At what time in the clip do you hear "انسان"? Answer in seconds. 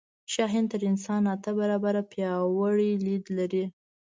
0.91-1.21